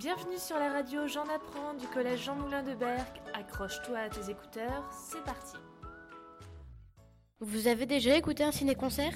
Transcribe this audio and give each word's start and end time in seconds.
Bienvenue 0.00 0.38
sur 0.38 0.56
la 0.56 0.72
radio 0.72 1.06
J'en 1.08 1.24
apprends 1.24 1.74
du 1.78 1.86
collège 1.88 2.24
Jean 2.24 2.36
Moulin 2.36 2.62
de 2.62 2.74
Berck. 2.74 3.20
Accroche-toi 3.34 3.98
à 3.98 4.08
tes 4.08 4.30
écouteurs, 4.30 4.84
c'est 4.92 5.22
parti. 5.24 5.56
Vous 7.40 7.66
avez 7.66 7.86
déjà 7.86 8.16
écouté 8.16 8.44
un 8.44 8.52
ciné-concert? 8.52 9.12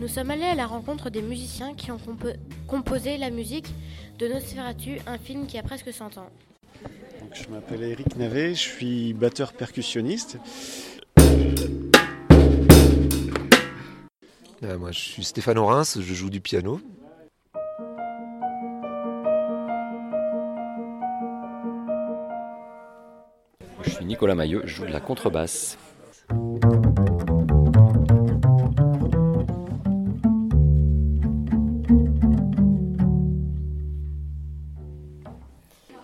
Nous 0.00 0.08
sommes 0.08 0.30
allés 0.30 0.44
à 0.44 0.54
la 0.54 0.66
rencontre 0.66 1.10
des 1.10 1.22
musiciens 1.22 1.74
qui 1.74 1.90
ont 1.90 1.98
compo- 1.98 2.34
composé 2.66 3.18
la 3.18 3.30
musique 3.30 3.68
de 4.18 4.26
Nosferatu, 4.26 4.98
un 5.06 5.18
film 5.18 5.46
qui 5.46 5.58
a 5.58 5.62
presque 5.62 5.92
100 5.92 6.16
ans. 6.18 6.30
Donc, 7.20 7.34
je 7.34 7.48
m'appelle 7.50 7.82
Eric 7.82 8.16
Navet, 8.16 8.54
je 8.54 8.60
suis 8.60 9.12
batteur 9.12 9.52
percussionniste. 9.52 10.38
Euh, 14.62 14.78
moi, 14.78 14.92
je 14.92 14.98
suis 14.98 15.24
Stéphane 15.24 15.58
Orens, 15.58 16.00
je 16.00 16.14
joue 16.14 16.30
du 16.30 16.40
piano. 16.40 16.80
Je 23.84 23.90
suis 23.90 24.04
Nicolas 24.04 24.34
Maillot, 24.34 24.62
je 24.64 24.74
joue 24.74 24.86
de 24.86 24.92
la 24.92 25.00
contrebasse. 25.00 25.78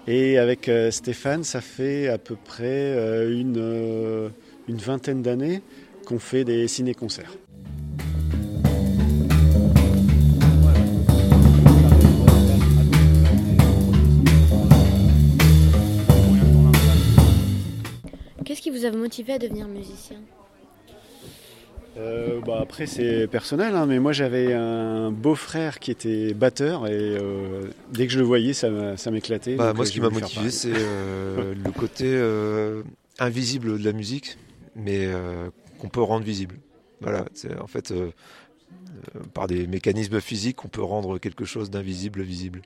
Et 0.06 0.38
avec 0.38 0.68
euh, 0.68 0.90
Stéphane, 0.90 1.44
ça 1.44 1.60
fait 1.60 2.08
à 2.08 2.18
peu 2.18 2.34
près 2.34 2.64
euh, 2.64 3.30
une, 3.30 3.58
euh, 3.58 4.28
une 4.68 4.78
vingtaine 4.78 5.22
d'années 5.22 5.62
qu'on 6.04 6.18
fait 6.18 6.44
des 6.44 6.66
ciné-concerts. 6.66 7.32
Qui 18.70 18.78
vous 18.78 18.84
a 18.84 18.90
motivé 18.90 19.34
à 19.34 19.38
devenir 19.38 19.68
musicien 19.68 20.18
Euh, 21.96 22.40
bah, 22.46 22.60
après, 22.62 22.86
c'est 22.86 23.26
personnel, 23.26 23.74
hein, 23.74 23.84
mais 23.84 23.98
moi 23.98 24.12
j'avais 24.12 24.52
un 24.52 25.10
beau-frère 25.10 25.80
qui 25.80 25.90
était 25.90 26.34
batteur 26.34 26.86
et 26.86 26.92
euh, 26.92 27.64
dès 27.92 28.06
que 28.06 28.12
je 28.12 28.18
le 28.20 28.24
voyais, 28.24 28.52
ça, 28.52 28.70
m'éclatait. 29.10 29.56
Bah, 29.56 29.74
moi, 29.74 29.82
euh, 29.82 29.86
ce 29.86 29.92
qui 29.92 30.00
m'a 30.00 30.08
motivé, 30.08 30.50
c'est 30.50 30.72
euh, 30.72 31.52
le 31.64 31.70
côté 31.72 32.04
euh, 32.06 32.82
invisible 33.18 33.78
de 33.78 33.84
la 33.84 33.92
musique, 33.92 34.38
mais 34.76 35.06
euh, 35.06 35.50
qu'on 35.80 35.88
peut 35.88 36.02
rendre 36.02 36.24
visible. 36.24 36.54
Voilà, 37.00 37.24
c'est 37.34 37.58
en 37.58 37.66
fait 37.66 37.90
euh, 37.90 38.10
euh, 39.16 39.20
par 39.34 39.48
des 39.48 39.66
mécanismes 39.66 40.20
physiques, 40.20 40.64
on 40.64 40.68
peut 40.68 40.82
rendre 40.82 41.18
quelque 41.18 41.44
chose 41.44 41.70
d'invisible 41.70 42.22
visible. 42.22 42.62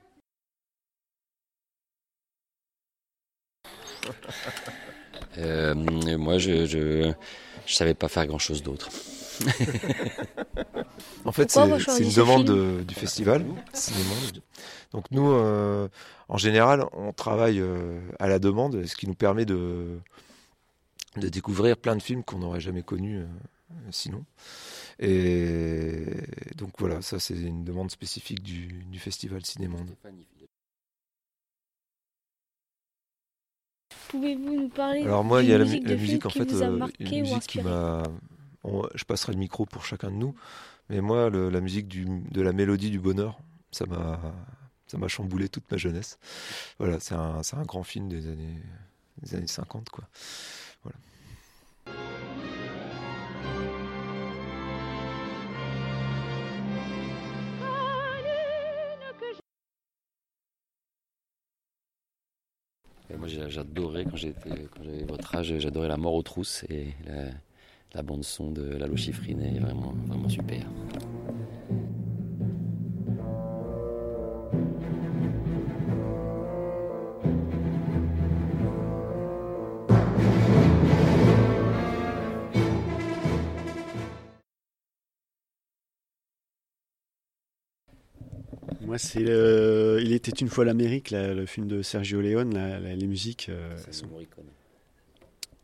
Euh, 5.37 5.73
moi, 6.17 6.37
je, 6.37 6.65
je, 6.65 7.11
je 7.65 7.73
savais 7.73 7.93
pas 7.93 8.07
faire 8.07 8.25
grand 8.27 8.39
chose 8.39 8.63
d'autre. 8.63 8.89
En 11.25 11.31
fait, 11.31 11.49
c'est 11.51 11.59
une 12.03 12.09
demande 12.21 12.45
de- 12.79 12.83
du 12.83 12.93
festival 12.95 13.43
Cinémonde. 13.73 14.41
Donc 14.91 15.05
nous, 15.11 15.29
euh, 15.31 15.87
en 16.29 16.37
général, 16.37 16.85
on 16.93 17.11
travaille 17.13 17.59
euh, 17.59 17.99
à 18.19 18.27
la 18.27 18.37
demande, 18.39 18.85
ce 18.85 18.95
qui 18.95 19.07
nous 19.07 19.15
permet 19.15 19.45
de, 19.45 19.97
de 21.17 21.27
découvrir 21.29 21.77
plein 21.77 21.95
de 21.95 22.01
films 22.01 22.23
qu'on 22.23 22.39
n'aurait 22.39 22.59
jamais 22.61 22.83
connus 22.83 23.19
euh, 23.21 23.25
sinon. 23.91 24.23
Et 24.99 26.05
donc 26.55 26.71
voilà, 26.77 27.01
ça 27.01 27.19
c'est 27.19 27.33
une 27.33 27.63
demande 27.63 27.89
spécifique 27.91 28.43
du, 28.43 28.67
du 28.89 28.99
festival 28.99 29.43
Cinémonde. 29.45 29.89
Pouvez-vous 34.09 34.55
nous 34.55 34.69
parler 34.69 35.01
Alors 35.03 35.23
moi, 35.23 35.43
il 35.43 35.49
y 35.49 35.53
a 35.53 35.57
la, 35.57 35.63
musique 35.65 35.81
mu- 35.81 35.85
de 35.87 35.91
la 35.91 35.97
film 35.97 36.01
musique 36.07 36.25
en 36.25 36.29
qui 36.29 36.39
fait, 36.39 36.51
vous 36.51 36.61
a 36.61 36.65
euh, 36.67 36.77
marqué 36.77 37.03
une 37.03 37.21
musique 37.21 37.47
qui 37.47 37.61
m'a. 37.61 38.03
je 38.95 39.03
passerai 39.03 39.33
le 39.33 39.39
micro 39.39 39.65
pour 39.65 39.85
chacun 39.85 40.09
de 40.11 40.15
nous, 40.15 40.35
mais 40.89 41.01
moi, 41.01 41.29
le- 41.29 41.49
la 41.49 41.61
musique 41.61 41.87
du, 41.87 42.05
de 42.05 42.41
la 42.41 42.53
mélodie 42.53 42.89
du 42.91 42.99
bonheur, 42.99 43.39
ça 43.71 43.85
m'a, 43.85 44.19
ça 44.87 44.97
m'a 44.97 45.07
chamboulé 45.07 45.49
toute 45.49 45.69
ma 45.71 45.77
jeunesse. 45.77 46.17
Voilà, 46.79 46.99
c'est 46.99 47.15
un, 47.15 47.41
un 47.53 47.63
grand 47.63 47.83
film 47.83 48.07
des 48.09 48.27
années, 48.27 48.61
des 49.21 49.35
années 49.35 49.47
50, 49.47 49.89
quoi. 49.89 50.05
Voilà. 50.83 50.97
Moi, 63.17 63.27
j'adorais, 63.27 64.05
quand 64.05 64.17
j'avais 64.17 65.03
votre 65.07 65.35
âge, 65.35 65.53
j'adorais 65.59 65.87
La 65.87 65.97
mort 65.97 66.15
aux 66.15 66.23
trousses 66.23 66.65
et 66.69 66.93
la, 67.05 67.25
la 67.93 68.01
bande-son 68.01 68.51
de 68.51 68.63
Lalo 68.75 68.95
Schifrin 68.97 69.39
est 69.39 69.59
vraiment, 69.59 69.93
vraiment 70.07 70.29
super. 70.29 70.65
Moi, 88.95 88.99
c'est 88.99 89.19
Il 90.05 90.13
était 90.13 90.31
une 90.31 90.47
fois 90.47 90.63
l'Amérique, 90.63 91.11
le 91.11 91.45
film 91.45 91.67
de 91.67 91.81
Sergio 91.81 92.21
Leone, 92.21 92.57
les 92.97 93.07
musiques. 93.07 93.47
euh, 93.49 93.75
sont- 93.91 94.05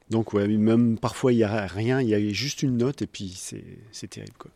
Donc, 0.09 0.34
ouais, 0.34 0.47
même 0.50 0.97
parfois, 0.97 1.31
il 1.31 1.38
n'y 1.38 1.44
a 1.44 1.66
rien, 1.68 2.02
il 2.02 2.09
y 2.09 2.14
a 2.16 2.19
juste 2.34 2.62
une 2.64 2.75
note 2.78 3.02
et 3.02 3.08
puis 3.08 3.30
c'est 3.34 3.64
c'est 3.94 4.09
terrible, 4.09 4.34
quoi. 4.38 4.52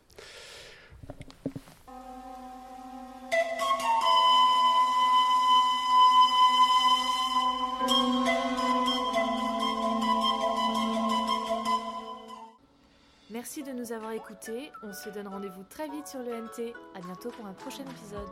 Merci 13.45 13.61
de 13.61 13.73
nous 13.73 13.91
avoir 13.91 14.11
écoutés. 14.11 14.71
On 14.81 14.91
se 14.91 15.07
donne 15.09 15.27
rendez-vous 15.27 15.61
très 15.69 15.87
vite 15.87 16.07
sur 16.07 16.19
le 16.19 16.31
NT. 16.35 16.73
À 16.95 16.99
bientôt 16.99 17.29
pour 17.29 17.45
un 17.45 17.53
prochain 17.53 17.83
épisode. 17.83 18.27